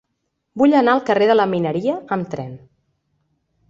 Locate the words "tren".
2.35-2.61